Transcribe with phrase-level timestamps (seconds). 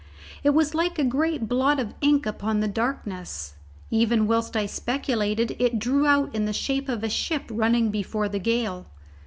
[0.43, 3.53] It was like a great blot of ink upon the darkness.
[3.91, 8.27] Even whilst I speculated, it drew out in the shape of a ship running before
[8.27, 8.87] the gale.